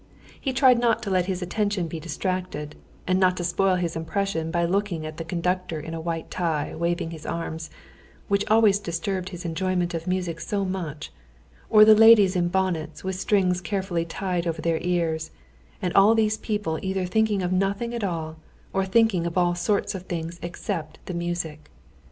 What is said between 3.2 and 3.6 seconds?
to